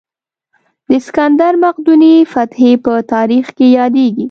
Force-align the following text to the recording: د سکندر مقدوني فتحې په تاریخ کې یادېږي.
د 0.89 0.91
سکندر 1.05 1.53
مقدوني 1.65 2.15
فتحې 2.33 2.71
په 2.83 2.93
تاریخ 3.13 3.45
کې 3.57 3.67
یادېږي. 3.77 4.19